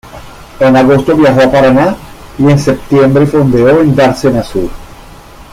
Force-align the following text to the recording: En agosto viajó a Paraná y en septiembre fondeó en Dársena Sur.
En 0.59 0.75
agosto 0.75 1.15
viajó 1.15 1.43
a 1.43 1.51
Paraná 1.51 1.95
y 2.39 2.49
en 2.49 2.57
septiembre 2.57 3.27
fondeó 3.27 3.81
en 3.81 3.95
Dársena 3.95 4.41
Sur. 4.41 4.67